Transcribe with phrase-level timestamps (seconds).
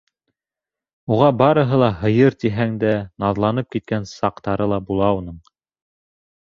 [1.17, 5.41] Уға барыһы ла һыйыр тиһәң дә, наҙланып киткән саҡтары ла була уның.